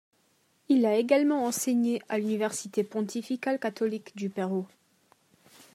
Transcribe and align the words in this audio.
Il 0.67 0.87
a 0.87 0.95
également 0.97 1.45
enseigné 1.45 2.01
à 2.09 2.17
l'université 2.17 2.83
pontificale 2.83 3.59
catholique 3.59 4.17
du 4.17 4.31
Pérou. 4.31 4.65